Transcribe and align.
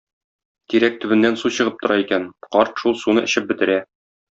Тирәк 0.73 0.97
төбеннән 1.03 1.37
су 1.43 1.53
чыгып 1.59 1.79
тора 1.85 1.99
икән, 2.07 2.27
карт 2.49 2.85
шул 2.85 3.01
суны 3.07 3.29
эчеп 3.31 3.51
бетерә. 3.55 3.81